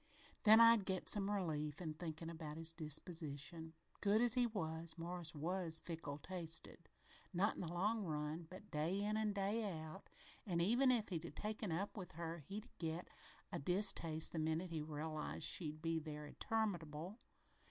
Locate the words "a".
13.51-13.59